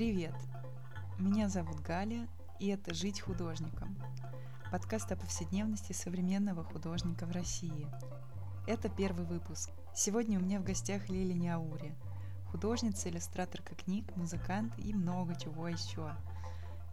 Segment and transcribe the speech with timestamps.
[0.00, 0.34] Привет!
[1.18, 2.26] Меня зовут Галя,
[2.58, 3.98] и это «Жить художником»–
[4.72, 7.86] подкаст о повседневности современного художника в России.
[8.66, 9.68] Это первый выпуск.
[9.94, 11.94] Сегодня у меня в гостях Лили Няури,
[12.50, 16.16] художница, иллюстраторка книг, музыкант и много чего еще.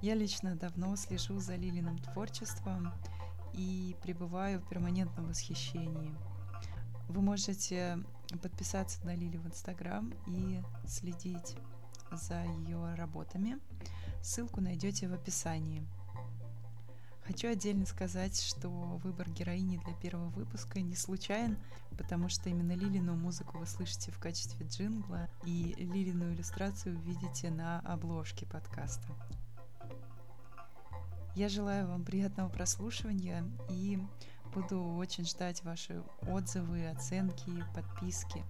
[0.01, 2.91] Я лично давно слежу за Лилиным творчеством
[3.53, 6.13] и пребываю в перманентном восхищении.
[7.07, 8.03] Вы можете
[8.43, 11.55] подписаться на Лили в Инстаграм и следить
[12.11, 13.59] за ее работами.
[14.21, 15.85] Ссылку найдете в описании.
[17.27, 21.57] Хочу отдельно сказать, что выбор героини для первого выпуска не случайен,
[21.97, 27.81] потому что именно Лилину музыку вы слышите в качестве джингла, и Лилину иллюстрацию увидите на
[27.81, 29.07] обложке подкаста.
[31.35, 33.99] Я желаю вам приятного прослушивания и
[34.55, 38.43] буду очень ждать ваши отзывы, оценки, подписки.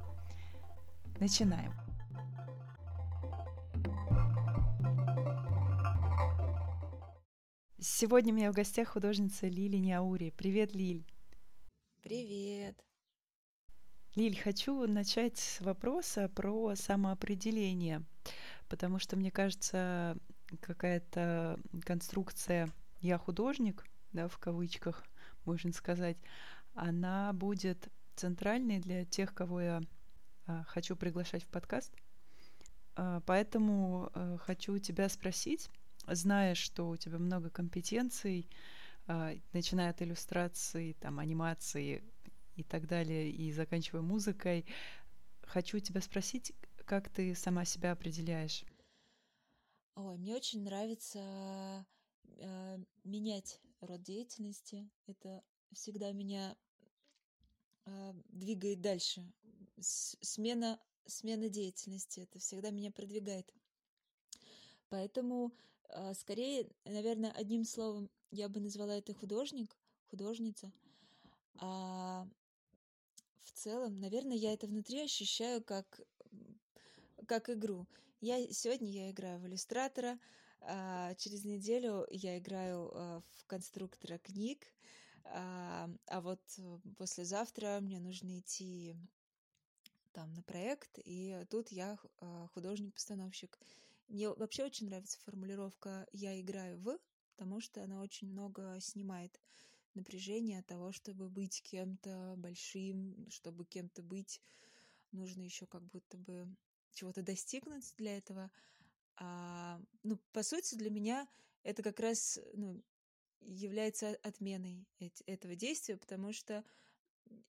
[1.19, 1.86] Начинаем.
[7.79, 10.33] Сегодня у меня в гостях художница Лили Няури.
[10.35, 11.05] Привет, Лиль.
[12.01, 12.75] Привет.
[14.15, 18.01] Лиль, хочу начать с вопроса про самоопределение,
[18.67, 20.17] потому что мне кажется,
[20.59, 25.03] какая-то конструкция «я художник», да, в кавычках,
[25.45, 26.17] можно сказать,
[26.73, 29.81] она будет центральной для тех, кого я
[30.47, 31.93] а, хочу приглашать в подкаст.
[32.95, 35.69] А, поэтому а, хочу тебя спросить,
[36.07, 38.49] зная, что у тебя много компетенций,
[39.07, 42.03] а, начиная от иллюстрации, там, анимации
[42.55, 44.65] и так далее, и заканчивая музыкой,
[45.43, 46.53] хочу тебя спросить,
[46.85, 48.63] как ты сама себя определяешь?
[49.95, 51.85] Ой, мне очень нравится
[52.37, 54.89] э, менять род деятельности.
[55.07, 55.43] Это
[55.73, 56.55] всегда меня
[57.85, 59.25] э, двигает дальше.
[59.79, 63.53] Смена, смена деятельности, это всегда меня продвигает.
[64.89, 65.51] Поэтому
[66.15, 69.75] скорее, наверное, одним словом я бы назвала это художник,
[70.09, 70.71] художница.
[71.59, 72.27] А
[73.43, 76.01] в целом, наверное, я это внутри ощущаю как,
[77.25, 77.87] как игру.
[78.21, 80.19] Я, сегодня я играю в иллюстратора,
[80.61, 84.65] а через неделю я играю а, в конструктора книг,
[85.25, 86.41] а, а вот
[86.97, 88.95] послезавтра мне нужно идти
[90.13, 93.59] там на проект, и тут я а, художник-постановщик.
[94.07, 96.97] Мне вообще очень нравится формулировка «я играю в»,
[97.35, 99.39] потому что она очень много снимает
[99.93, 104.41] напряжение от того, чтобы быть кем-то большим, чтобы кем-то быть,
[105.11, 106.47] нужно еще как будто бы
[106.93, 108.49] чего-то достигнуть для этого.
[109.17, 111.27] А, ну, по сути, для меня
[111.63, 112.81] это как раз ну,
[113.41, 114.87] является отменой
[115.25, 116.63] этого действия, потому что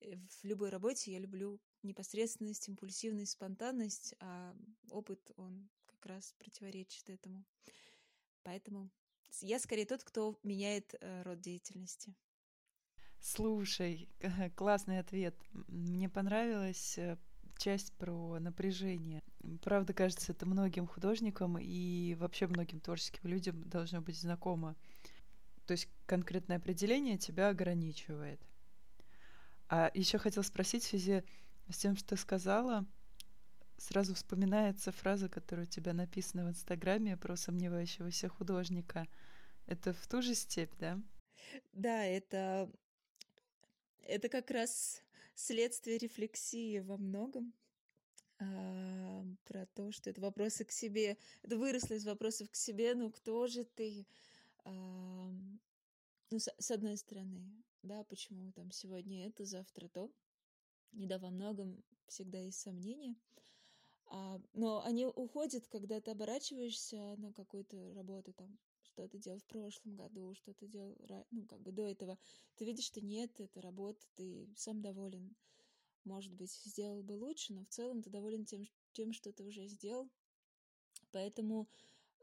[0.01, 4.57] э, в любой работе я люблю непосредственность, импульсивность, спонтанность, а
[4.91, 7.45] опыт, он как раз противоречит этому.
[8.43, 8.91] Поэтому
[9.41, 12.15] я скорее тот, кто меняет э, род деятельности.
[13.21, 14.09] Слушай,
[14.57, 15.35] классный ответ.
[15.53, 17.19] Мне понравилась э,
[17.57, 19.23] часть про напряжение.
[19.63, 24.77] Правда, кажется, это многим художникам и вообще многим творческим людям должно быть знакомо.
[25.67, 28.41] То есть конкретное определение тебя ограничивает.
[29.69, 31.25] А еще хотел спросить в связи
[31.69, 32.87] с тем, что ты сказала,
[33.79, 39.07] сразу вспоминается фраза, которая у тебя написана в Инстаграме про сомневающегося художника.
[39.67, 41.01] Это в ту же степь, да?
[41.73, 42.71] Да, это,
[44.03, 45.03] это как раз
[45.35, 47.55] следствие рефлексии во многом
[48.41, 51.17] а, про то, что это вопросы к себе.
[51.43, 54.07] Это выросло из вопросов к себе, ну кто же ты?
[54.65, 55.31] А,
[56.31, 60.11] ну, с, с одной стороны, да, почему там сегодня это, завтра то.
[60.93, 63.15] Не да, во многом всегда есть сомнения.
[64.11, 69.47] А, но они уходят, когда ты оборачиваешься на какую-то работу, там, что ты делал в
[69.47, 70.97] прошлом году, что ты делал,
[71.31, 72.19] ну, как бы до этого.
[72.57, 75.37] Ты видишь, что нет, это работа, ты сам доволен.
[76.05, 79.67] Может быть, сделал бы лучше, но в целом ты доволен тем, тем что ты уже
[79.67, 80.09] сделал.
[81.13, 81.69] Поэтому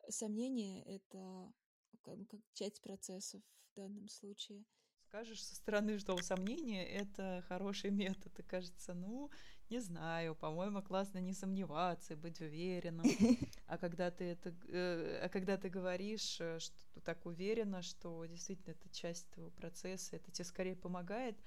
[0.09, 1.53] сомнение— это
[2.01, 3.41] как, как часть процессов
[3.71, 4.65] в данном случае
[5.15, 8.37] скажешь со стороны, что сомнение— это хороший метод.
[8.37, 9.31] И кажется, ну,
[9.69, 13.05] не знаю, по-моему, классно не сомневаться, быть уверенным.
[13.67, 18.73] А когда ты это, э, а когда ты говоришь, э, что так уверенно, что действительно
[18.73, 21.37] это часть твоего процесса, это тебе скорее помогает,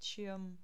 [0.00, 0.58] чем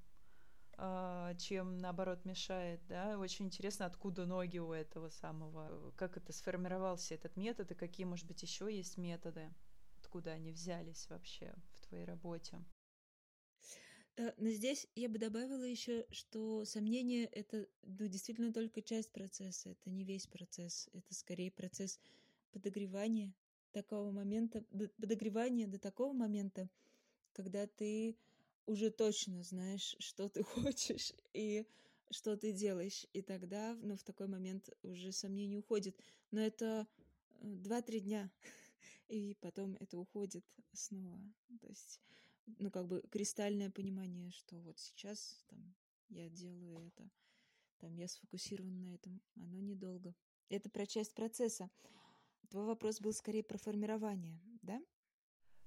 [0.79, 7.15] э, чем наоборот мешает, да, очень интересно, откуда ноги у этого самого, как это сформировался
[7.15, 9.49] этот метод и какие, может быть, еще есть методы,
[10.01, 11.55] откуда они взялись вообще
[11.89, 12.65] твоей работе.
[14.17, 19.71] Э, но здесь я бы добавила еще, что сомнение— это ну, действительно только часть процесса,
[19.71, 22.01] это не весь процесс, это скорее процесс
[22.53, 23.33] подогревания
[23.73, 24.65] такого момента,
[25.01, 26.69] подогревания до такого момента,
[27.33, 28.17] когда ты
[28.67, 31.67] уже точно знаешь, что ты хочешь и
[32.11, 33.07] что ты делаешь.
[33.13, 35.97] И тогда, ну, в такой момент уже сомнение уходит.
[36.31, 36.87] Но это
[37.41, 38.31] 2-3 э, дня,
[39.09, 41.21] и потом это уходит снова.
[41.61, 42.01] То есть,
[42.59, 45.75] ну, как бы кристальное понимание, что вот сейчас там
[46.09, 47.11] я делаю это,
[47.79, 50.15] там я сфокусирован на этом, оно недолго.
[50.49, 51.71] Это про часть процесса.
[52.49, 54.83] Твой вопрос был скорее про формирование, да?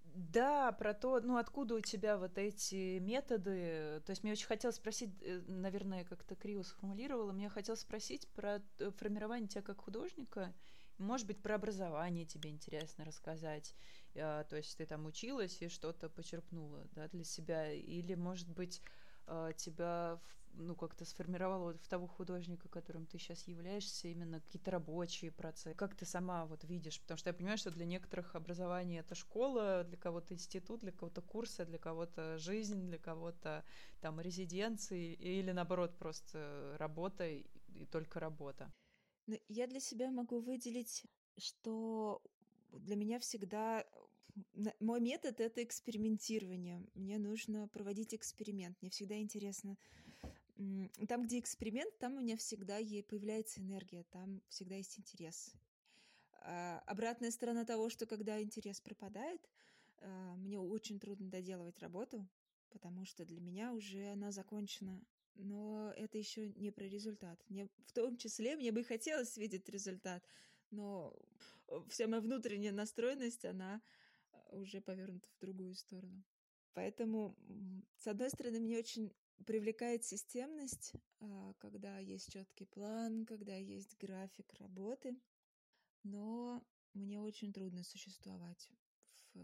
[0.03, 4.01] Да, про то, ну, откуда у тебя вот эти методы.
[4.05, 8.61] То есть мне очень хотелось спросить, э, наверное, как-то криво сформулировала, мне хотелось спросить про
[8.79, 10.53] э, формирование тебя как художника,
[11.01, 13.75] может быть, про образование тебе интересно рассказать.
[14.15, 17.71] А, то есть ты там училась и что-то почерпнула да, для себя.
[17.71, 18.81] Или, может быть,
[19.27, 20.21] а, тебя
[20.53, 25.75] ну, как-то сформировало в того художника, которым ты сейчас являешься, именно какие-то рабочие процессы?
[25.75, 26.99] Как ты сама вот видишь?
[27.01, 31.21] Потому что я понимаю, что для некоторых образование— это школа, для кого-то институт, для кого-то
[31.21, 33.63] курсы, для кого-то жизнь, для кого-то
[34.01, 37.45] там резиденции, или наоборот просто работа и
[37.91, 38.71] только работа.
[39.31, 41.05] Ну, я для себя могу выделить,
[41.37, 42.21] что
[42.73, 43.85] для меня всегда
[44.81, 46.85] мой метод— это экспериментирование.
[46.95, 48.75] Мне нужно проводить эксперимент.
[48.81, 49.77] Мне всегда интересно.
[51.07, 55.53] Там, где эксперимент, там у меня всегда появляется энергия, там всегда есть интерес.
[56.41, 59.49] А обратная сторона того, что когда интерес пропадает,
[59.99, 62.27] а, мне очень трудно доделывать работу,
[62.69, 65.01] потому что для меня уже она закончена.
[65.35, 67.43] Но это еще не про результат.
[67.49, 70.23] Мне, в том числе мне бы хотелось видеть результат,
[70.69, 71.15] но
[71.89, 73.81] вся моя внутренняя настроенность, она
[74.49, 76.23] уже повернута в другую сторону.
[76.73, 77.35] Поэтому,
[77.97, 79.13] с одной стороны, мне очень
[79.45, 85.17] привлекает системность, а, когда есть четкий план, когда есть график работы,
[86.03, 86.63] но
[86.93, 88.69] мне очень трудно существовать
[89.33, 89.39] в,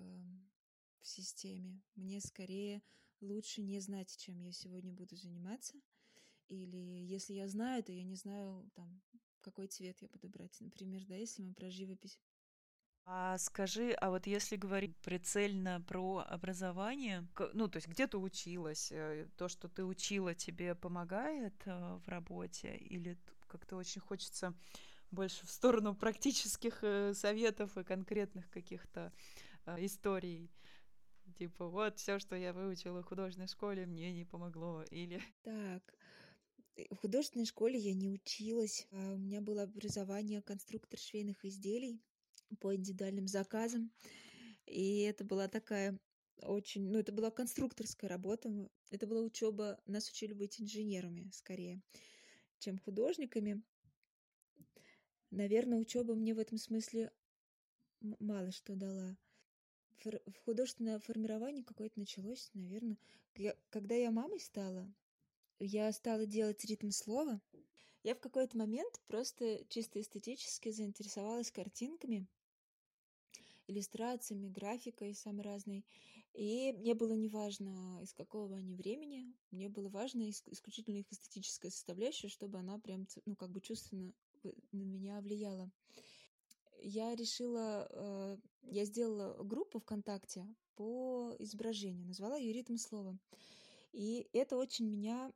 [1.00, 1.82] в системе.
[1.96, 2.82] Мне скорее
[3.22, 5.76] лучше не знать, чем я сегодня буду заниматься.
[6.50, 9.02] Или если я знаю, то я не знаю, там,
[9.42, 10.56] какой цвет я буду брать.
[10.60, 12.20] Например, да, если мы про живопись.
[13.10, 18.92] А скажи, а вот если говорить прицельно про образование, ну, то есть где ты училась,
[18.92, 23.18] э, то, что ты учила, тебе помогает э, в работе, или
[23.48, 24.54] как-то очень хочется
[25.10, 29.14] больше в сторону практических э, советов и конкретных каких-то
[29.78, 30.52] историй?
[31.38, 34.84] Типа, вот все, что я выучила в художественной школе, мне не помогло.
[34.90, 35.22] Или...
[35.44, 35.94] Так,
[36.90, 38.88] в художественной школе я не училась.
[38.92, 42.02] А у меня было образование конструктор швейных изделий
[42.60, 43.92] по индивидуальным заказам.
[44.66, 46.00] И это была такая
[46.44, 48.70] очень, ну, это была конструкторская работа.
[48.90, 51.82] Это была учеба, нас учили быть инженерами скорее,
[52.60, 53.64] чем художниками.
[55.30, 57.12] Наверное, учеба мне в этом смысле
[58.02, 59.18] мало что дала.
[60.04, 62.98] В художественное формирование какое-то началось, наверное,
[63.70, 64.94] когда я мамой стала.
[65.60, 67.42] Я стала делать ритм слова.
[68.04, 72.28] Я в какой-то момент просто чисто эстетически заинтересовалась картинками
[73.68, 75.86] иллюстрациями, графикой самой разной.
[76.34, 81.72] И мне было не важно, из какого они времени, мне было важно исключительно их эстетическая
[81.72, 84.14] составляющая, чтобы она прям, ну, как бы чувственно
[84.72, 85.72] на меня влияла.
[86.80, 93.18] Я решила, э, я сделала группу ВКонтакте по изображению, назвала ее «Ритм слова».
[93.94, 95.32] И это очень меня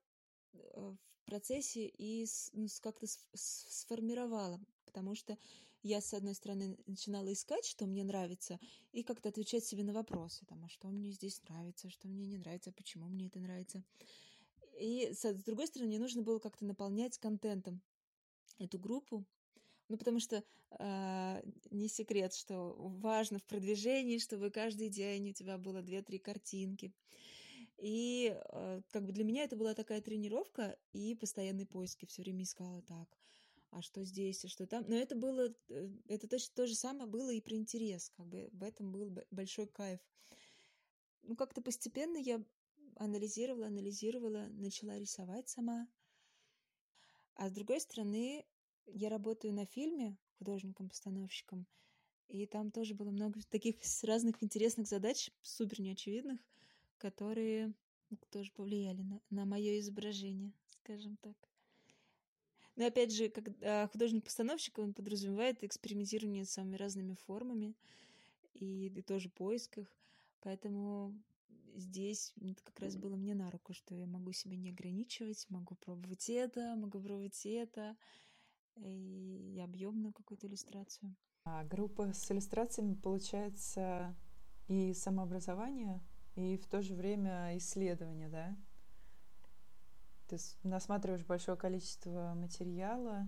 [0.54, 5.38] э, в процессе и ну, как-то сформировало, потому что
[5.84, 8.60] я, с одной стороны, начинала искать, что мне нравится,
[8.92, 12.38] и как-то отвечать себе на вопросы, там, а что мне здесь нравится, что мне не
[12.38, 13.84] нравится, почему мне это нравится.
[14.80, 17.82] И, с другой стороны, мне нужно было как-то наполнять контентом
[18.60, 19.26] эту группу,
[19.92, 20.44] ну, потому что
[20.80, 26.94] э, не секрет, что важно в продвижении, чтобы каждый день у тебя было две-три картинки.
[27.78, 32.06] И э, как бы для меня это была такая тренировка и постоянные поиски.
[32.06, 33.18] Все время искала так,
[33.72, 34.86] а что здесь, а что там.
[34.88, 38.50] Но это было, э, это точно то же самое было и про интерес, как бы
[38.54, 40.00] в этом был большой кайф.
[41.24, 42.42] Ну, как-то постепенно я
[42.96, 45.88] анализировала, анализировала, начала рисовать сама.
[47.36, 48.46] А с другой стороны,
[48.94, 51.68] я работаю на фильме художником-постановщиком,
[52.28, 56.40] и там тоже было много таких разных интересных задач, супер неочевидных,
[56.98, 57.74] которые
[58.30, 61.36] тоже повлияли на, на мое изображение, скажем так.
[62.76, 67.76] Но опять же, как художник-постановщик, он подразумевает экспериментирование с самыми разными формами
[68.54, 69.88] и, и тоже поисках.
[70.40, 71.14] Поэтому
[71.76, 75.76] здесь это как раз было мне на руку, что я могу себя не ограничивать, могу
[75.76, 77.98] пробовать это, могу пробовать это,
[78.76, 81.16] и объемную какую-то иллюстрацию.
[81.46, 84.16] А группа с иллюстрациями получается
[84.68, 86.02] и самообразование,
[86.36, 88.56] и в то же время исследование, да?
[90.28, 93.28] Ты насматриваешь большое количество материала,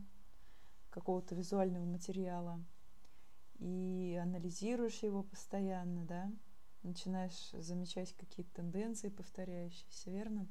[0.89, 2.63] какого-то визуального материала,
[3.59, 6.31] и анализируешь его постоянно, да?
[6.83, 10.47] Начинаешь замечать какие-то тенденции повторяющиеся, верно?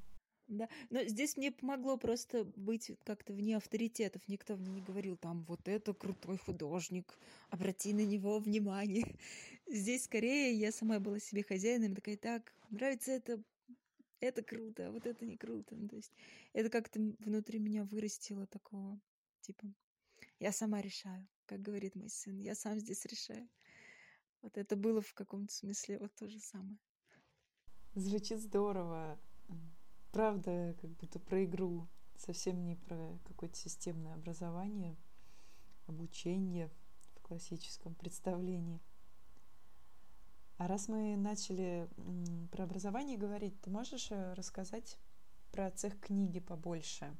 [0.48, 4.26] Да, но здесь мне помогло просто быть как-то вне авторитетов.
[4.28, 7.18] Никто мне не говорил, там, вот это крутой художник,
[7.50, 9.16] обрати на него внимание.
[9.66, 13.42] Здесь скорее я сама была себе хозяином, такая, так, нравится это,
[14.20, 15.74] это круто, а вот это не круто.
[15.74, 16.12] Ну, то есть
[16.52, 19.00] это как-то внутри меня вырастило такого,
[19.40, 19.72] типа,
[20.38, 23.48] я сама решаю, как говорит мой сын, я сам здесь решаю.
[24.42, 26.76] Вот это было в каком-то смысле вот то же самое.
[27.94, 29.20] Звучит здорово
[30.12, 34.96] правда как будто про игру, совсем не про какое-то системное образование,
[35.86, 36.70] обучение
[37.16, 38.80] в классическом представлении.
[40.58, 41.88] А раз мы начали
[42.52, 44.98] про образование говорить, ты можешь э, рассказать
[45.50, 47.16] про цех книги побольше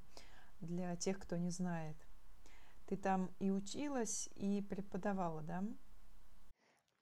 [0.61, 1.96] для тех, кто не знает?
[2.87, 5.64] Ты там и училась, и преподавала, да?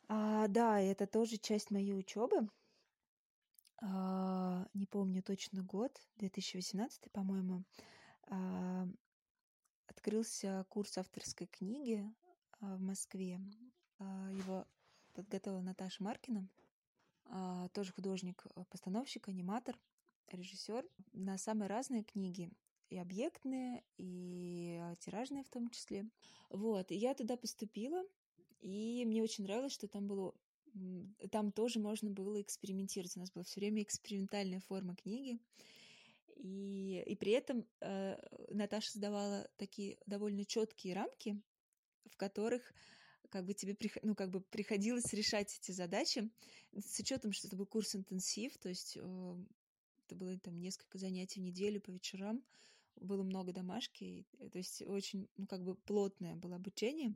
[0.08, 2.48] А, да, это тоже часть моей учебы.
[3.80, 7.64] А, не помню точно год, 2018, по-моему,
[8.24, 8.86] а,
[9.86, 12.04] открылся курс авторской книги
[12.60, 13.40] а, в Москве.
[13.98, 14.66] Его
[15.12, 16.48] подготовила Наташа Маркина,
[17.74, 19.78] тоже художник-постановщик, аниматор,
[20.28, 22.50] режиссер, на самые разные книги,
[22.88, 26.08] и объектные, и тиражные в том числе.
[26.48, 28.02] Вот, и я туда поступила,
[28.60, 30.34] и мне очень нравилось, что там было
[31.30, 33.16] там тоже можно было экспериментировать.
[33.16, 35.38] У нас была все время экспериментальная форма книги.
[36.36, 38.16] И, и при этом э,
[38.48, 41.40] Наташа создавала такие довольно четкие рамки,
[42.06, 42.72] в которых
[43.28, 46.30] как бы тебе ну, как бы приходилось решать эти задачи
[46.72, 49.44] с учетом, что это был курс интенсив, то есть э,
[50.06, 52.42] это было там несколько занятий в неделю по вечерам,
[52.96, 57.14] было много домашки, то есть очень, ну, как бы плотное было обучение.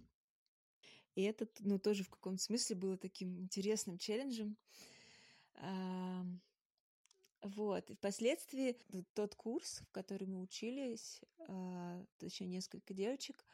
[1.14, 4.56] И это, ну, тоже в каком-то смысле было таким интересным челленджем.
[7.44, 7.90] Вот.
[7.90, 8.78] И впоследствии
[9.12, 13.44] тот курс, в который мы учились, а, еще несколько девочек,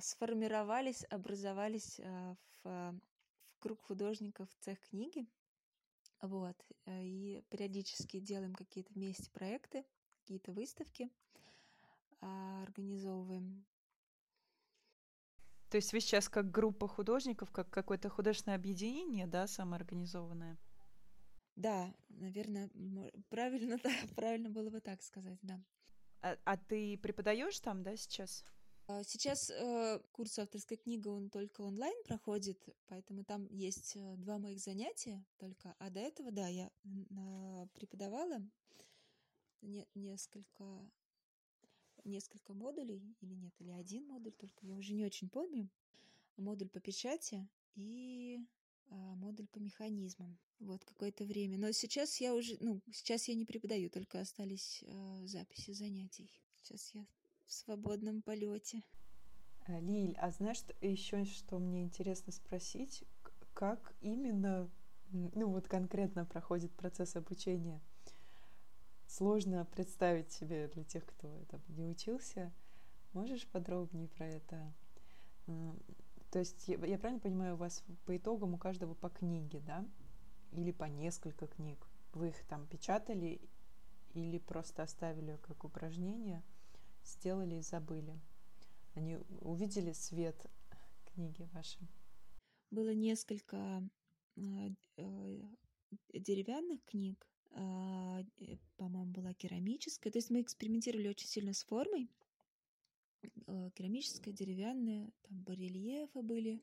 [0.00, 2.98] сформировались, образовались а, в,
[3.50, 5.26] в круг художников цех книги.
[6.22, 6.56] Вот.
[6.86, 9.84] Э, и периодически делаем какие-то вместе проекты,
[10.22, 11.10] какие-то выставки
[12.22, 13.66] а, организовываем.
[15.74, 20.56] То есть вы сейчас как группа художников, как какое-то художественное объединение, да, самоорганизованное?
[21.56, 22.70] Да, наверное,
[23.28, 25.60] правильно, да, правильно было бы так сказать, да.
[26.20, 28.44] А, а ты преподаешь там, да, сейчас?
[28.86, 34.38] А, сейчас э, курс авторской книги, он только онлайн проходит, поэтому там есть э, два
[34.38, 35.74] моих занятия только.
[35.80, 36.70] А до этого, да, я
[37.74, 38.40] преподавала
[39.60, 40.88] не, несколько
[42.04, 45.68] несколько модулей или нет, или один модуль только, я уже не очень помню.
[46.36, 48.40] Модуль по печати и
[48.90, 50.38] а, модуль по механизмам.
[50.60, 51.58] Вот какое-то время.
[51.58, 56.30] Но сейчас я уже, ну, сейчас я не преподаю, только остались а, записи занятий.
[56.56, 57.06] Сейчас я
[57.46, 58.82] в свободном полете.
[59.66, 63.04] А, Лиль, а знаешь еще, что мне интересно спросить?
[63.52, 64.70] Как именно,
[65.10, 67.80] ну вот конкретно проходит процесс обучения?
[69.16, 72.52] Сложно представить себе для тех, кто там не учился.
[73.12, 74.74] Можешь подробнее про это?
[76.30, 79.86] То есть я, я правильно понимаю, у вас по итогам у каждого по книге, да?
[80.50, 81.86] Или по несколько книг?
[82.12, 83.40] Вы их там печатали
[84.14, 86.42] или просто оставили как упражнение,
[87.04, 88.20] сделали и забыли?
[88.94, 90.46] Они увидели свет
[91.04, 91.78] книги ваши?
[92.70, 93.88] Было несколько
[94.36, 95.40] э, э,
[96.12, 97.33] деревянных книг, а,
[98.76, 100.12] по-моему, была керамическая.
[100.12, 102.08] То есть мы экспериментировали очень сильно с формой.
[103.46, 106.60] А, керамическая, деревянная, там барельефы были.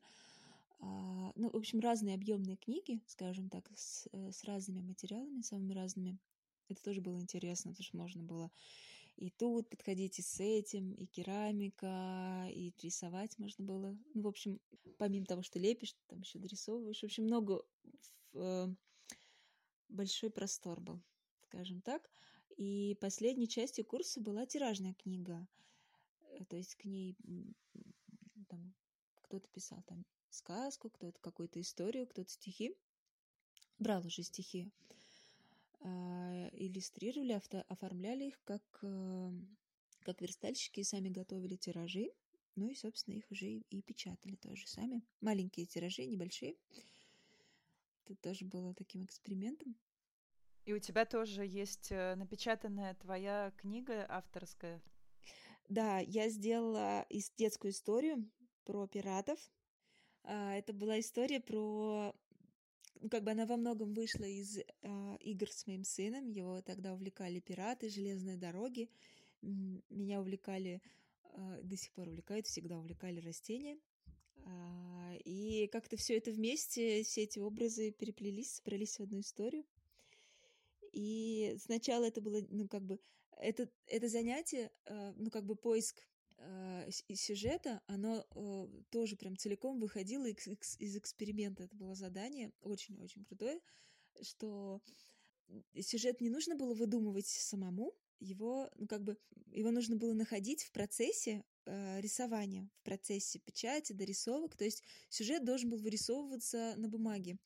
[0.79, 5.73] А, ну, в общем, разные объемные книги, скажем так, с, э, с разными материалами, самыми
[5.73, 6.17] разными.
[6.69, 8.51] Это тоже было интересно, потому что можно было
[9.17, 13.97] и тут подходить и с этим, и керамика, и рисовать можно было.
[14.15, 14.59] Ну, в общем,
[14.97, 17.01] помимо того, что лепишь, там еще дорисовываешь.
[17.01, 17.61] В общем, много
[18.33, 18.67] э,
[19.91, 21.01] большой простор был,
[21.43, 22.09] скажем так.
[22.57, 25.47] И последней частью курса была тиражная книга.
[26.23, 27.15] Э, то есть к ней
[28.47, 28.73] там,
[29.21, 32.75] кто-то писал там сказку, кто-то какую-то историю, кто-то стихи.
[33.79, 34.71] Брал уже стихи.
[35.83, 39.31] а, иллюстрировали, авто, оформляли их как, э,
[40.01, 42.11] как верстальщики сами готовили тиражи.
[42.55, 45.01] Ну и, собственно, их уже и, и печатали тоже сами.
[45.21, 46.55] Маленькие тиражи, небольшие.
[48.05, 49.75] Это тоже было таким экспериментом.
[50.65, 54.81] И у тебя тоже есть э, напечатанная твоя книга авторская.
[55.69, 57.05] Да, я сделала
[57.37, 58.29] детскую историю
[58.65, 59.39] про пиратов.
[60.23, 62.13] А, это была история про
[63.01, 66.29] ну, как бы она во многом вышла из э, игр с моим сыном.
[66.29, 68.89] Его тогда увлекали пираты, железные дороги.
[69.41, 70.81] Меня увлекали,
[71.23, 73.79] э, до сих пор увлекают, всегда увлекали растения.
[74.45, 79.65] Э, и как-то все это вместе, все эти образы переплелись, собрались в одну историю.
[80.91, 82.99] И сначала это было, ну, как бы,
[83.37, 86.01] это, это занятие, э, ну, как бы поиск
[86.37, 90.47] э, сюжета, оно э, тоже прям целиком выходило из,
[90.79, 91.63] из эксперимента.
[91.63, 93.59] Это было задание очень-очень крутое,
[94.21, 94.81] что
[95.79, 99.17] сюжет не нужно было выдумывать самому, его, ну, как бы,
[99.51, 104.55] его нужно было находить в процессе э, рисования, в процессе печати, дорисовок.
[104.55, 107.37] То есть сюжет должен был вырисовываться на бумаге.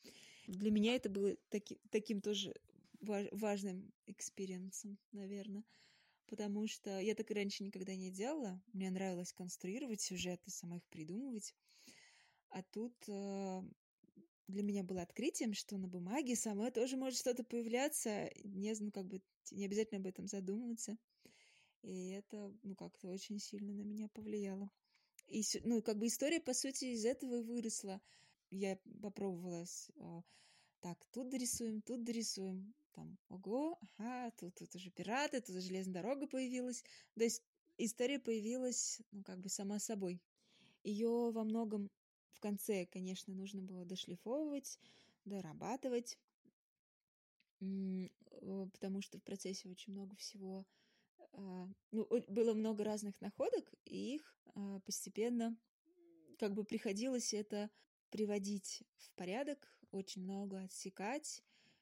[0.47, 2.53] Для меня это было таки, таким тоже
[3.01, 5.63] важным experience ом, наверное.
[6.27, 8.61] Потому что я так и раньше никогда не делала.
[8.73, 11.55] Мне нравилось конструировать сюжеты, сама их придумывать.
[12.49, 13.61] А тут э,
[14.47, 18.29] для меня было открытием, что на бумаге самой тоже может что-то появляться.
[18.43, 19.21] Не, ну, как бы
[19.51, 20.97] не обязательно об этом задумываться.
[21.81, 24.69] И это, ну, как-то очень сильно на меня повлияло.
[25.27, 28.01] И, ну, как бы история, по сути, из этого и выросла.
[28.51, 30.21] Я попробовала э,
[30.79, 36.27] так, тут дорисуем, тут дорисуем там, ого, ага, тут, тут уже пираты, тут железная дорога
[36.27, 36.83] появилась.
[37.15, 37.43] То есть
[37.77, 40.21] история появилась, ну, как бы сама собой.
[40.83, 41.89] Ее во многом
[42.35, 44.79] в конце, конечно, нужно было дошлифовывать,
[45.23, 46.19] дорабатывать,
[47.59, 50.67] потому что в процессе очень много всего,
[51.33, 55.57] а, ну, было много разных находок, и их а, постепенно
[56.37, 57.69] как бы приходилось это
[58.09, 61.41] приводить в порядок, очень много отсекать,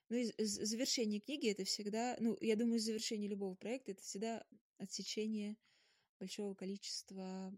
[0.10, 4.46] ну, и завершение книги это всегда, ну, я думаю, завершение любого проекта это всегда
[4.78, 5.58] отсечение
[6.20, 7.52] большого количества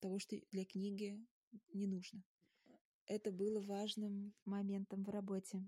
[0.00, 1.24] того, что для книги
[1.72, 2.22] не нужно.
[3.06, 5.64] Это было важным моментом в работе.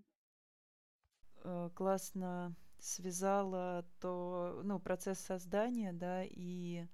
[1.42, 6.86] Э, классно связала то, ну, процесс создания, да, и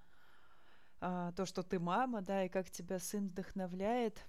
[1.00, 4.24] а, то, что ты мама, да, и как тебя сын вдохновляет.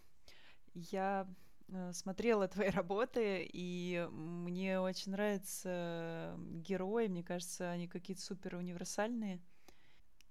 [0.74, 1.28] Я
[1.71, 9.39] Э, смотрела твои работы, и мне очень нравятся герои, мне кажется, они какие-то супер универсальные.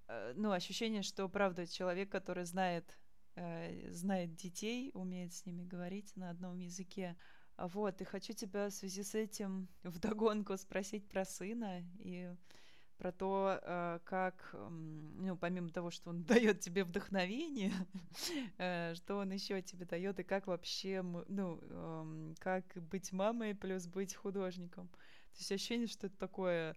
[0.08, 2.98] Э, ну, ощущение, что, правда, человек, который знает,
[3.90, 7.16] знает детей, умеет с ними говорить на одном языке.
[7.56, 12.34] Вот, и хочу тебя в связи с этим вдогонку спросить про сына и
[12.96, 17.72] про то, э, как, ну, помимо того, что он дает тебе вдохновение,
[18.58, 24.14] э, что он еще тебе дает, и как вообще, ну, как быть мамой плюс быть
[24.14, 24.88] художником.
[24.88, 26.76] То есть ощущение, что это такое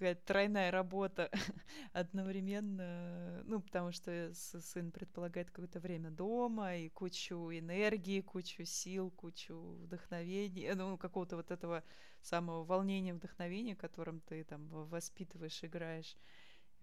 [0.00, 1.30] какая-то тройная работа
[1.92, 9.54] одновременно, ну, потому что сын предполагает какое-то время дома и кучу энергии, кучу сил, кучу
[9.82, 11.84] вдохновения, ну, какого-то вот этого
[12.22, 16.16] самого волнения, вдохновения, которым ты там воспитываешь, играешь.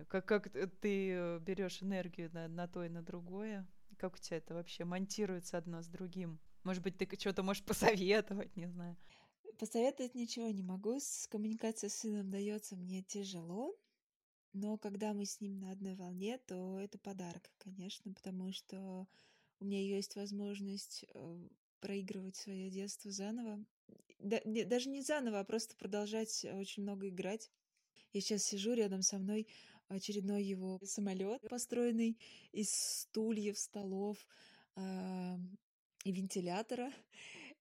[0.07, 3.65] Как, как ты берешь энергию на, на то и на другое?
[3.97, 6.39] Как у тебя это вообще монтируется одно с другим?
[6.63, 8.95] Может быть, ты что-то можешь посоветовать, не знаю.
[9.57, 10.99] Посоветовать ничего не могу.
[10.99, 13.75] С коммуникацией с сыном дается мне тяжело.
[14.53, 19.07] Но когда мы с ним на одной волне, то это подарок, конечно, потому что
[19.59, 21.47] у меня есть возможность э,
[21.79, 23.63] проигрывать свое детство заново.
[24.19, 27.51] Даже не заново, а просто продолжать очень много играть.
[28.13, 29.47] Я сейчас сижу рядом со мной
[29.89, 32.17] очередной его самолет, построенный
[32.51, 34.17] из стульев, столов
[34.75, 35.37] э,
[36.03, 36.91] и вентилятора.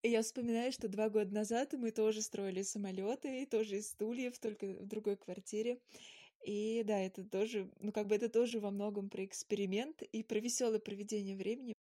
[0.03, 4.87] Я вспоминаю, что два года назад мы тоже строили самолеты, тоже из стульев, только в
[4.87, 5.81] другой квартире.
[6.45, 10.39] И да, это тоже, ну как бы это тоже во многом про эксперимент и про
[10.39, 11.75] веселое проведение времени.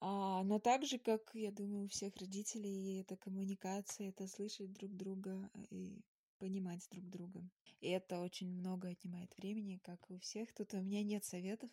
[0.00, 5.50] А, но также, как, я думаю, у всех родителей, это коммуникация, это слышать друг друга
[5.70, 6.02] и
[6.38, 7.42] понимать друг друга.
[7.80, 10.52] И это очень много отнимает времени, как и у всех.
[10.54, 11.70] Тут у меня нет советов.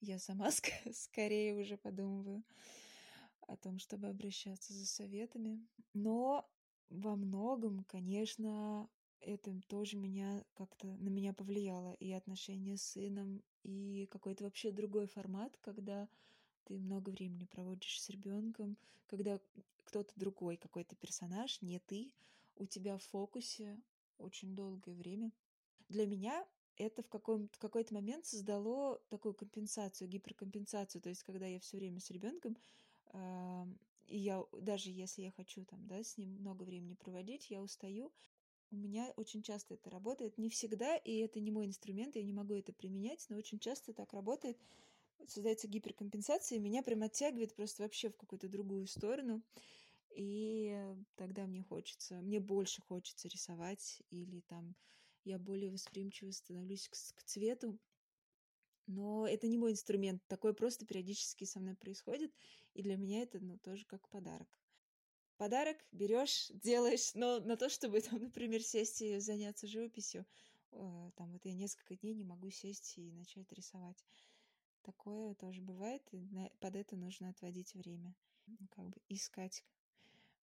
[0.00, 2.42] Я сама ск- скорее уже подумываю
[3.48, 5.64] о том, чтобы обращаться за советами.
[5.92, 6.48] Но
[6.90, 8.88] во многом, конечно,
[9.20, 11.92] это тоже меня как-то на меня повлияло.
[11.94, 16.08] И отношения с сыном, и какой-то вообще другой формат, когда
[16.64, 18.76] ты много времени проводишь с ребенком,
[19.06, 19.40] когда
[19.84, 22.12] кто-то другой, какой-то персонаж, не ты,
[22.56, 23.80] у тебя в фокусе,
[24.18, 25.32] очень долгое время.
[25.88, 31.00] Для меня это в, каком в какой-то момент создало такую компенсацию, гиперкомпенсацию.
[31.02, 32.56] То есть, когда я все время с ребенком,
[34.06, 38.12] и я даже если я хочу там, да, с ним много времени проводить, я устаю.
[38.70, 42.32] У меня очень часто это работает, не всегда, и это не мой инструмент, я не
[42.32, 44.58] могу это применять, но очень часто так работает.
[45.28, 49.42] Создается гиперкомпенсация, и меня прям оттягивает просто вообще в какую-то другую сторону.
[50.10, 50.76] И
[51.16, 54.74] тогда мне хочется, мне больше хочется рисовать или там
[55.24, 57.78] я более восприимчиво становлюсь к, к цвету.
[58.86, 60.22] Но это не мой инструмент.
[60.26, 62.32] Такое просто периодически со мной происходит.
[62.74, 64.48] И для меня это ну, тоже как подарок.
[65.36, 70.26] Подарок берешь, делаешь, но на то, чтобы, там, например, сесть и заняться живописью,
[70.70, 74.04] там вот я несколько дней не могу сесть и начать рисовать.
[74.82, 76.28] Такое тоже бывает, и
[76.60, 78.14] под это нужно отводить время.
[78.70, 79.64] Как бы искать,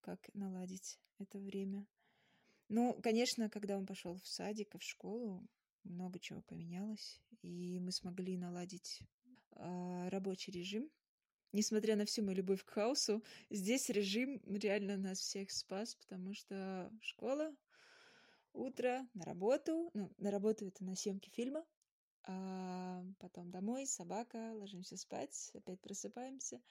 [0.02, 1.86] как наладить это время.
[2.70, 5.46] Ну, конечно, когда он пошел в садик и в школу,
[5.84, 9.02] много чего поменялось, и мы смогли наладить
[9.56, 10.90] э, рабочий режим.
[11.54, 16.90] Несмотря на всю мою любовь к хаосу, здесь режим реально нас всех спас, потому что
[17.02, 17.54] школа,
[18.54, 21.66] утро, на работу, ну, на работу это на съемки фильма,
[22.24, 26.62] а потом домой, собака, ложимся спать, опять просыпаемся.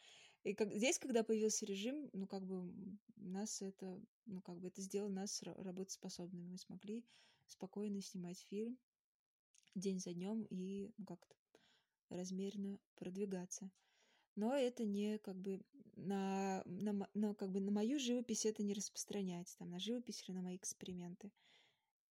[0.44, 2.72] И как, здесь, когда появился режим, ну, как бы
[3.16, 6.46] нас это, ну, как бы это сделало нас работоспособными.
[6.46, 7.04] Мы смогли
[7.46, 8.78] спокойно снимать фильм
[9.74, 11.36] день за днем и как-то
[12.08, 13.70] размеренно продвигаться.
[14.36, 15.60] Но это не как бы
[15.96, 20.34] на, на, на, как бы на мою живопись это не распространять, там, на живопись или
[20.34, 21.32] на мои эксперименты.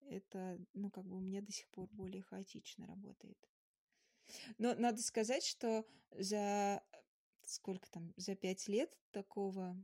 [0.01, 3.37] Это, ну, как бы у меня до сих пор более хаотично работает.
[4.57, 6.83] Но надо сказать, что за
[7.43, 9.75] сколько там, за пять лет такого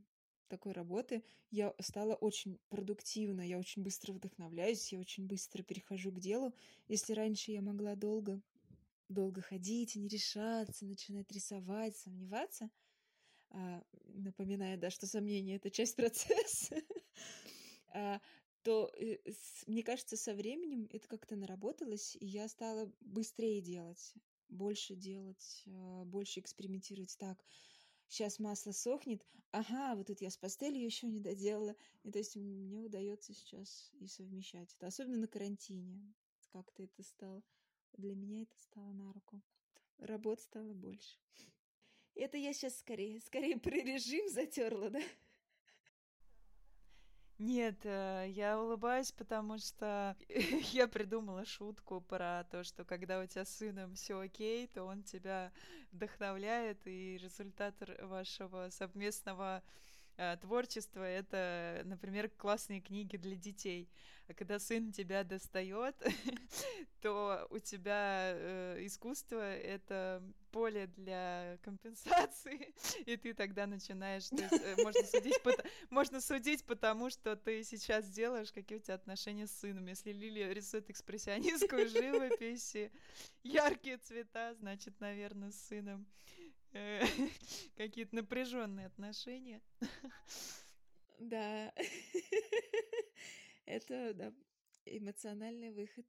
[0.48, 6.20] такой работы я стала очень продуктивна, я очень быстро вдохновляюсь, я очень быстро перехожу к
[6.20, 6.54] делу.
[6.88, 8.40] Если раньше я могла долго,
[9.08, 12.70] долго ходить, не решаться, начинать рисовать, сомневаться,
[13.50, 16.82] а, напоминая, да, что сомнение— это часть процесса,
[17.94, 18.20] а,
[18.62, 19.18] то, э,
[19.66, 24.14] мне кажется, со временем это как-то наработалось, и я стала быстрее делать
[24.48, 27.44] больше делать, а, больше экспериментировать так.
[28.08, 31.74] Сейчас масло сохнет, ага, вот тут я с пастелью еще не доделала.
[32.04, 36.14] И то есть мне удается сейчас и совмещать это, особенно на карантине.
[36.52, 37.42] Как-то это стало,
[37.92, 39.42] для меня это стало на руку.
[39.98, 41.18] Работ стало больше.
[42.14, 45.00] Это я сейчас скорее, скорее про режим затерла, да?
[47.38, 50.16] Нет, э, я улыбаюсь, потому что
[50.72, 55.02] я придумала шутку про то, что когда у тебя с сыном все окей, то он
[55.02, 55.52] тебя
[55.92, 59.62] вдохновляет, и результат вашего совместного
[60.16, 63.88] э, творчества это, например, классные книги для детей.
[64.28, 65.94] А когда сын тебя достает,
[67.00, 72.74] то у тебя э, искусство это поле для компенсации,
[73.06, 75.52] и ты тогда начинаешь, то есть, э, можно судить, по,
[75.90, 79.86] можно судить потому, что ты сейчас делаешь, какие у тебя отношения с сыном.
[79.86, 82.76] Если Лилия рисует экспрессионистскую живопись,
[83.44, 86.06] яркие цвета, значит, наверное, с сыном
[87.76, 89.62] какие-то напряженные отношения.
[91.18, 91.72] Да.
[93.64, 94.32] Это, да,
[94.84, 96.04] эмоциональный выход.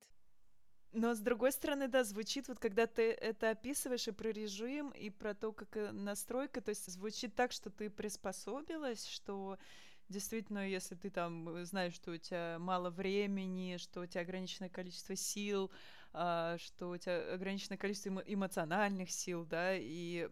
[0.92, 5.10] Но с другой стороны, да, звучит вот, когда ты это описываешь и про режим, и
[5.10, 9.58] про то, как э, настройка, то есть звучит так, что ты приспособилась, что
[10.10, 14.70] действительно, если ты там э, знаешь, что у тебя мало времени, что у тебя ограниченное
[14.70, 15.72] количество сил,
[16.14, 20.30] а, что у тебя ограниченное количество эмоциональных сил, да, и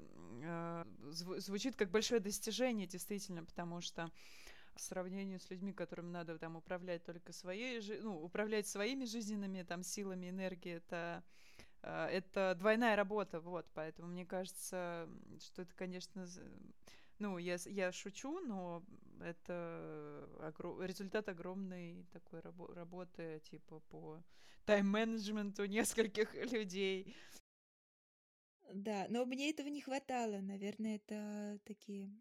[1.10, 4.12] звучит как большое достижение, действительно, потому что
[4.74, 9.84] по сравнению с людьми, которым надо там управлять только своей, ну, управлять своими жизненными там
[9.84, 11.24] силами, энергией, это
[11.88, 15.08] а, это двойная работа, вот, поэтому мне кажется,
[15.40, 16.28] что это, конечно,
[17.20, 18.84] ну, я, я шучу, но
[19.22, 20.82] это огром...
[20.82, 24.22] результат огромной такой рабо- работы, типа, по
[24.66, 27.16] тайм-менеджменту нескольких людей.
[28.74, 30.40] Да, но мне этого не хватало.
[30.42, 32.12] Наверное, это такие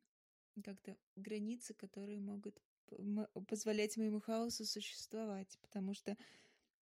[0.62, 2.60] как-то границы, которые могут
[3.48, 6.16] позволять моему хаосу существовать, потому что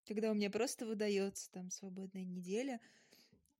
[0.05, 2.81] когда у меня просто выдается там свободная неделя,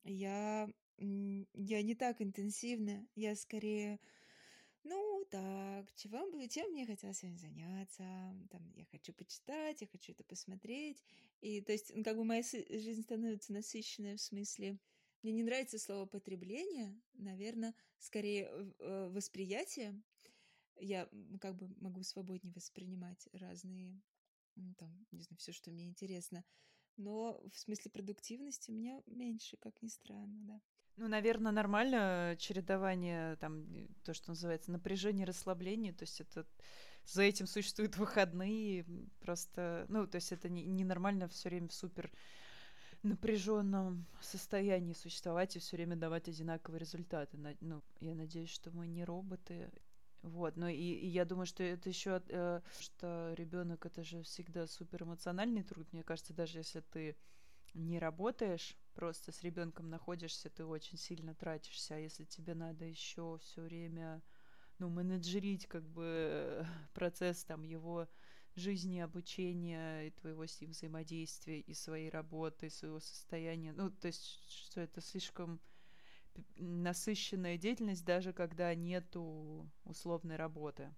[0.05, 4.01] я, я не так интенсивно, я скорее,
[4.83, 5.87] ну так,
[6.33, 8.03] бы, чем мне хотелось сегодня заняться,
[8.51, 11.03] там, я хочу почитать, я хочу это посмотреть,
[11.41, 14.79] и то есть, ну, как бы моя жизнь становится насыщенной в смысле,
[15.23, 20.01] мне не нравится слово потребление, наверное, скорее э, восприятие.
[20.77, 21.09] Я
[21.41, 24.01] как бы могу свободнее воспринимать разные
[24.57, 26.45] ну, там, не знаю, все, что мне интересно.
[26.97, 30.61] Но в смысле продуктивности у меня меньше, как ни странно, да.
[30.97, 33.67] Ну, наверное, нормально чередование, там,
[34.05, 36.47] то, что называется, напряжение, расслабление, то есть это
[37.07, 38.85] за этим существуют выходные,
[39.21, 42.13] просто, ну, то есть это не, не нормально все время в супер
[43.03, 47.37] напряженном состоянии существовать и все время давать одинаковые результаты.
[47.61, 49.71] Ну, я надеюсь, что мы не роботы.
[50.23, 54.69] Вот, но и, и я думаю, что это еще, э, что ребенок это же всегда
[54.69, 55.93] супер эмоциональный труд.
[55.93, 57.17] Мне кажется, даже если ты
[57.75, 61.97] не работаешь, просто с ребенком находишься, ты очень сильно тратишься.
[61.97, 64.23] А если тебе надо еще все время,
[64.79, 68.09] ну, менеджерить как бы процесс там его
[68.57, 73.73] жизни, обучения, и твоего с ним взаимодействия, и своей работы, и своего состояния.
[73.73, 75.61] Ну, то есть, что это слишком
[76.57, 80.95] насыщенная деятельность, даже когда нету условной работы.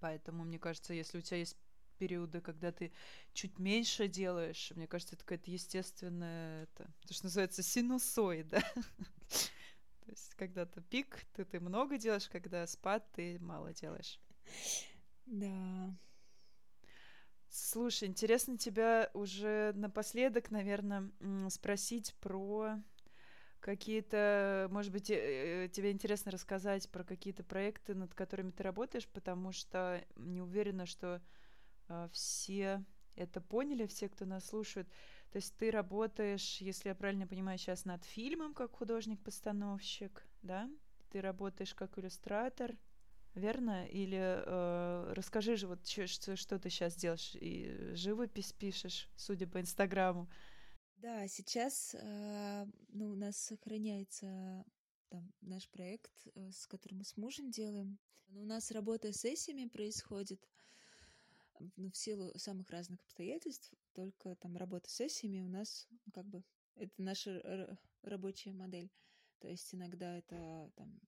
[0.00, 1.56] Поэтому, мне кажется, если у тебя есть
[1.98, 2.92] периоды, когда ты
[3.32, 8.60] чуть меньше делаешь, мне кажется, это какая-то естественная, это, то, что называется синусоида.
[9.28, 14.20] То есть, когда то пик, ты, ты много делаешь, когда спад, ты мало делаешь.
[15.26, 15.94] Да.
[17.60, 21.10] Слушай, интересно тебя уже напоследок, наверное,
[21.50, 22.80] спросить про
[23.58, 29.08] какие-то, может быть, э, э, тебе интересно рассказать про какие-то проекты, над которыми ты работаешь,
[29.08, 31.20] потому что не уверена, что
[31.88, 32.84] э, все
[33.16, 34.88] это поняли, все, кто нас слушает.
[35.32, 40.70] То есть ты работаешь, если я правильно понимаю, сейчас над фильмом как художник-постановщик, да?
[41.10, 42.76] Ты работаешь как иллюстратор,
[43.34, 43.86] верно?
[43.86, 47.34] Или э, расскажи же, вот что, что ты сейчас делаешь?
[47.40, 50.28] И живопись пишешь, судя по Инстаграму.
[50.96, 54.64] Да, сейчас э, ну, у нас сохраняется
[55.08, 57.98] там наш проект, э, с которым мы с мужем делаем.
[58.28, 60.48] Но у нас работа с сессиями происходит
[61.76, 63.72] ну, в силу самых разных обстоятельств.
[63.92, 68.90] Только там работа с сессиями у нас ну, как бы это наша рабочая модель.
[69.40, 71.00] То есть иногда это там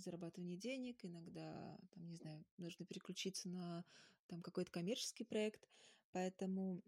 [0.00, 3.84] зарабатывание денег, иногда, там, не знаю, нужно переключиться на
[4.26, 5.68] там какой-то коммерческий проект.
[6.12, 6.82] Поэтому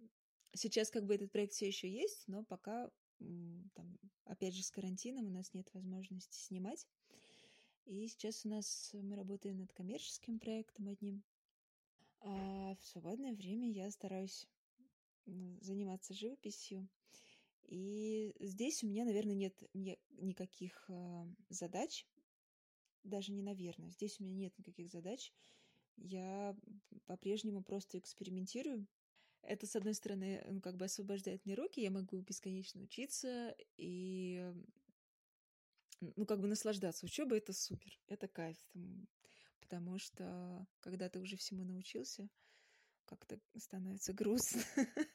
[0.55, 2.91] сейчас как бы этот проект все еще есть, но пока
[3.75, 6.87] там, опять же, с карантином у нас нет возможности снимать.
[7.87, 11.25] И сейчас у нас мы работаем над коммерческим проектом одним.
[12.21, 14.47] А в свободное время я стараюсь
[15.25, 16.89] заниматься живописью.
[17.65, 22.07] И здесь у меня, наверное, нет никаких э, задач,
[23.05, 25.33] даже не наверное, здесь у меня нет никаких задач.
[25.97, 26.57] Я
[27.07, 28.87] по-прежнему просто экспериментирую.
[29.43, 34.53] Это, с одной стороны, ну, как бы освобождает мне руки, я могу бесконечно учиться и
[36.01, 37.07] ну, как бы наслаждаться.
[37.07, 38.59] Учеба это супер, это кайф.
[39.61, 42.29] Потому что когда ты уже всему научился,
[43.05, 44.63] как-то становится грустно.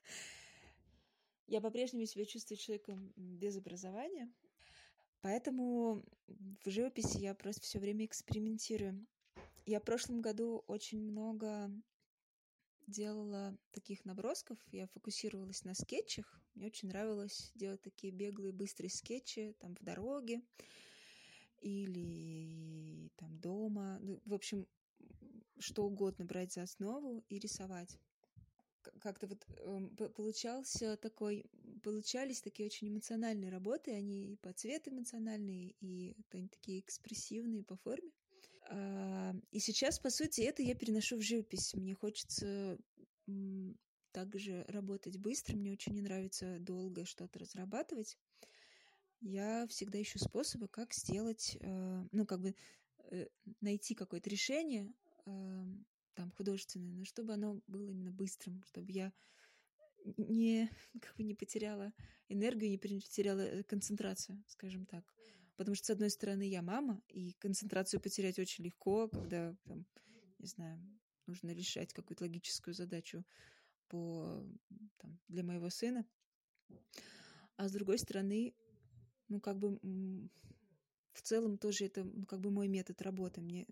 [1.47, 4.31] Я по-прежнему себя чувствую человеком без образования,
[5.23, 9.07] поэтому в живописи я просто все время экспериментирую.
[9.65, 11.71] Я в прошлом году очень много
[12.85, 16.41] делала таких набросков, я фокусировалась на скетчах.
[16.53, 20.41] Мне очень нравилось делать такие беглые, быстрые скетчи там в дороге
[21.61, 23.99] или там дома.
[24.01, 24.67] Ну, в общем,
[25.57, 27.97] что угодно брать за основу и рисовать
[28.99, 31.45] как-то вот э, получался такой,
[31.83, 37.75] получались такие очень эмоциональные работы, они и по цвету эмоциональные, и они такие экспрессивные по
[37.77, 38.11] форме.
[38.69, 41.73] А, и сейчас, по сути, это я переношу в живопись.
[41.73, 42.77] Мне хочется
[44.11, 48.17] также работать быстро, мне очень не нравится долго что-то разрабатывать.
[49.21, 52.55] Я всегда ищу способы, как сделать, э, ну, как бы
[53.11, 53.27] э,
[53.61, 54.93] найти какое-то решение,
[56.13, 59.11] там художественное, но чтобы оно было именно быстрым, чтобы я
[60.17, 60.69] не,
[61.01, 61.93] как бы не потеряла
[62.29, 65.03] энергию, не потеряла э, концентрацию, скажем так.
[65.55, 69.85] Потому что, с одной стороны, я мама, и концентрацию потерять очень легко, когда, там,
[70.39, 70.81] не знаю,
[71.27, 73.23] нужно решать какую-то логическую задачу
[73.87, 74.43] по,
[74.97, 76.05] там, для моего сына.
[77.55, 78.55] А с другой стороны,
[79.27, 79.79] ну, как бы
[81.13, 83.41] в целом тоже это ну, как бы мой метод работы.
[83.41, 83.67] Мне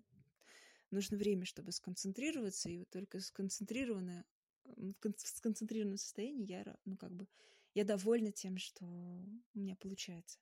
[0.92, 4.24] нужно время, чтобы сконцентрироваться, и вот только сконцентрированное,
[4.64, 7.26] в сконцентрированном состоянии я, ну, как бы,
[7.74, 10.38] я довольна тем, что у меня получается.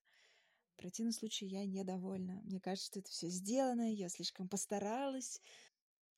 [0.75, 2.41] В противном случае я недовольна.
[2.45, 5.41] Мне кажется, что это все сделано, я слишком постаралась.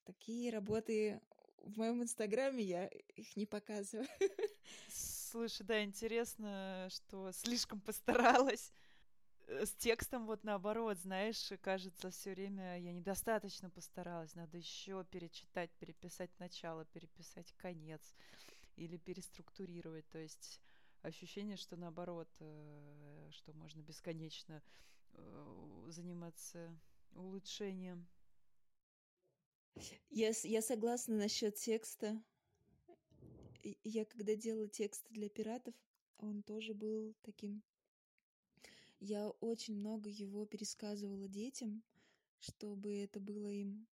[0.05, 1.21] Такие работы
[1.59, 4.09] в моем инстаграме я их не показываю.
[4.89, 8.73] Слушай, да, интересно, что слишком постаралась.
[9.47, 15.71] Э, с текстом вот наоборот, знаешь, кажется, все время я недостаточно постаралась, надо еще перечитать,
[15.79, 18.15] переписать начало, переписать конец
[18.77, 20.09] или переструктурировать.
[20.11, 20.61] То есть
[21.03, 24.63] ощущение, что наоборот, э, что можно бесконечно
[25.13, 26.79] э, заниматься
[27.15, 28.07] улучшением.
[30.11, 32.23] Я, я согласна насчет текста.
[33.85, 35.75] Я когда делала текст для пиратов,
[36.19, 37.63] он тоже был таким
[39.03, 41.83] я очень много его пересказывала детям,
[42.39, 43.89] чтобы это было им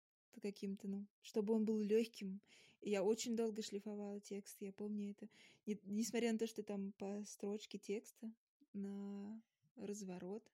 [0.41, 2.41] каким-то, ну, чтобы он был легким.
[2.82, 5.30] И я очень долго шлифовала текст, я помню это.
[5.65, 8.32] Не, несмотря на то, что там по строчке текста
[8.74, 9.41] на
[9.76, 10.52] разворот,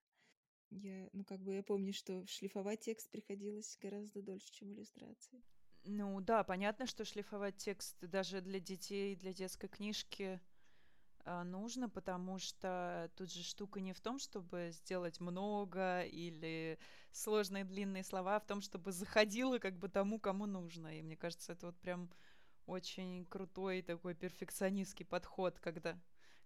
[0.69, 5.41] я, ну, как бы я помню, что шлифовать текст приходилось гораздо дольше, чем иллюстрации.
[5.83, 10.39] Ну да, понятно, что шлифовать текст даже для детей, для детской книжки
[11.45, 16.79] нужно, потому что тут же штука не в том, чтобы сделать много или
[17.11, 20.97] сложные длинные слова, а в том, чтобы заходило как бы тому, кому нужно.
[20.97, 22.09] И мне кажется, это вот прям
[22.65, 25.97] очень крутой такой перфекционистский подход, когда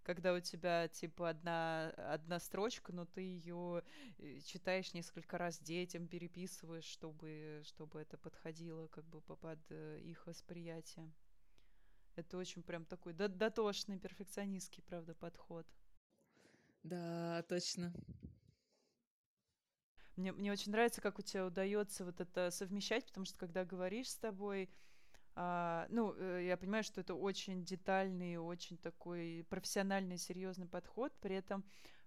[0.06, 3.82] когда у тебя типа одна, одна строчка, но ты ее
[4.18, 10.24] э, читаешь несколько раз детям, переписываешь, чтобы, чтобы это подходило как бы под э, их
[10.28, 11.12] восприятие.
[12.16, 15.66] Это очень прям такой дотошный, перфекционистский, правда, подход.
[16.82, 17.92] Да, точно.
[20.16, 24.08] Мне, мне очень нравится, как у тебя удается вот это совмещать, потому что когда говоришь
[24.08, 24.70] с тобой,
[25.34, 31.36] а, ну, э, я понимаю, что это очень детальный, очень такой профессиональный, серьезный подход, при
[31.36, 31.64] этом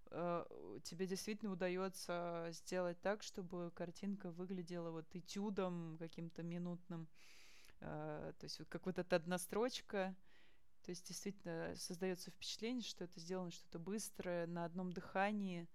[0.10, 0.46] э,
[0.84, 7.08] тебе действительно удается сделать так, чтобы картинка выглядела вот этюдом каким-то минутным.
[7.82, 10.16] А, то есть вот как вот эта одна строчка,
[10.84, 15.68] то есть действительно создается впечатление, что это сделано что-то быстрое, на одном дыхании,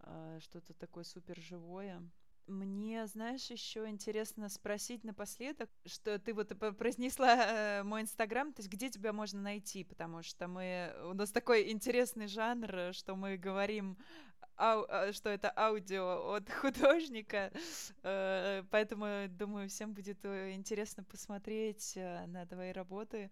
[0.00, 2.02] а, что-то такое супер живое.
[2.46, 8.70] Мне, знаешь, еще интересно спросить напоследок, что ты вот произнесла э, мой инстаграм, то есть
[8.70, 13.98] где тебя можно найти, потому что мы у нас такой интересный жанр, что мы говорим
[14.56, 17.52] ау, а, что это аудио от художника,
[18.02, 23.30] э, поэтому, думаю, всем будет э, интересно посмотреть э, на твои работы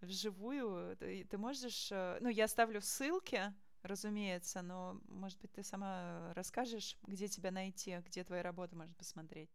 [0.00, 0.96] вживую.
[0.96, 1.90] Ты можешь...
[1.90, 8.24] Ну, я оставлю ссылки, разумеется, но, может быть, ты сама расскажешь, где тебя найти, где
[8.24, 9.50] твои работы можно посмотреть.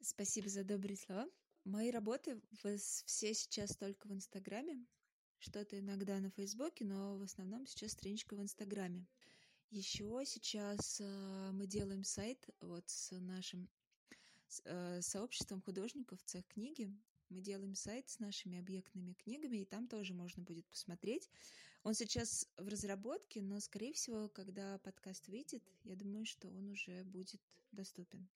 [0.00, 1.26] Спасибо за добрые слова.
[1.64, 4.84] Мои работы все сейчас только в Инстаграме,
[5.38, 9.06] что-то иногда на Фейсбуке, но в основном сейчас страничка в Инстаграме.
[9.74, 13.68] Еще сейчас э, мы делаем сайт вот с нашим
[14.66, 16.96] э, сообществом художников цех книги.
[17.28, 21.28] Мы делаем сайт с нашими объектными книгами, и там тоже можно будет посмотреть.
[21.82, 27.02] Он сейчас в разработке, но, скорее всего, когда подкаст выйдет, я думаю, что он уже
[27.02, 28.28] будет доступен.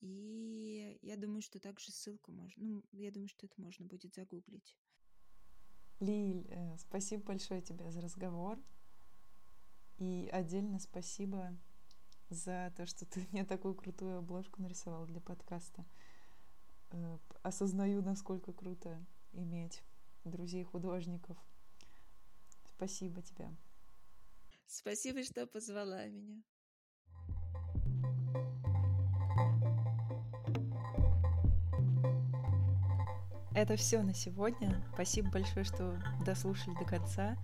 [0.00, 2.64] И я думаю, что также ссылку можно...
[2.64, 4.74] Ну, я думаю, что это можно будет загуглить.
[6.00, 8.58] Лиль, э, спасибо большое тебе за разговор.
[9.98, 11.56] И отдельно спасибо
[12.30, 15.84] за то, что ты мне такую крутую обложку нарисовал для подкаста.
[16.90, 19.82] Э, осознаю, насколько круто иметь
[20.24, 21.36] друзей-художников.
[22.76, 23.50] Спасибо тебе.
[24.66, 26.42] Спасибо, что позвала меня.
[33.54, 34.84] Это все на сегодня.
[34.94, 37.36] Спасибо большое, что дослушали до конца.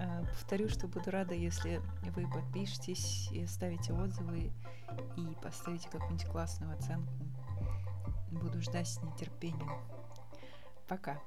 [0.00, 1.82] Э, повторю, что буду рада, если
[2.16, 4.50] вы подпишетесь и ставите отзывы
[5.16, 7.12] и поставите какую-нибудь классную оценку.
[8.30, 9.70] Буду ждать с нетерпением.
[10.88, 11.20] Пока.